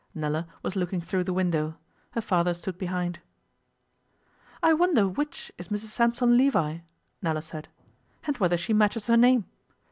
[0.15, 1.77] Nella was looking through the window;
[2.13, 3.19] her father stood behind.
[4.63, 6.79] 'I wonder which is Mrs Sampson Levi?'
[7.21, 7.67] Nella said,
[8.23, 9.45] 'and whether she matches her name.